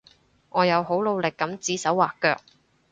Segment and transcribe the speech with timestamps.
[0.49, 2.41] 我有好努力噉指手劃腳